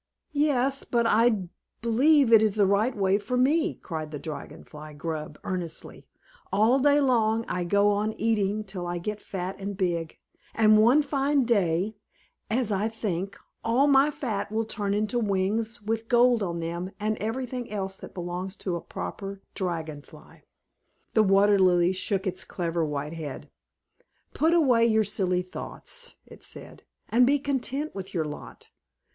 [0.33, 1.43] "Yes; but I
[1.83, 6.07] believe it is the right way for me!" cried the Dragon Fly Grub earnestly.
[6.51, 10.17] "All day long I go on eating till I get fat and big;
[10.55, 11.97] and one fine day,
[12.49, 17.15] as I think, all my fat will turn into wings with gold on them, and
[17.19, 20.41] everything else that belongs to a proper Dragon Fly!"
[21.13, 23.51] The Water Lily shook its clever white head,
[24.33, 28.71] "Put away your silly thoughts," it said, "and be content with your lot.